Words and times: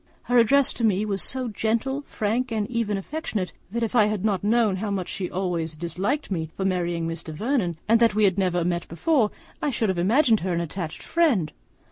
Her 0.23 0.39
address 0.39 0.73
to 0.73 0.83
me 0.83 1.05
was 1.05 1.21
so 1.21 1.47
gentle, 1.47 2.01
frank, 2.07 2.51
and 2.51 2.67
even 2.71 2.97
affectionate, 2.97 3.53
that, 3.69 3.83
if 3.83 3.93
I 3.95 4.05
had 4.07 4.25
not 4.25 4.43
known 4.43 4.77
how 4.77 4.89
much 4.89 5.07
she 5.07 5.25
has 5.25 5.33
always 5.33 5.75
disliked 5.75 6.31
me 6.31 6.49
for 6.57 6.65
marrying 6.65 7.07
Mr. 7.07 7.31
Vernon, 7.31 7.77
and 7.87 7.99
that 7.99 8.15
we 8.15 8.23
had 8.23 8.35
never 8.39 8.65
met 8.65 8.87
before, 8.87 9.29
I 9.61 9.69
should 9.69 9.89
have 9.89 9.99
imagined 9.99 10.39
her 10.39 10.53
an 10.53 10.59
attached 10.59 11.03
friend. 11.03 11.53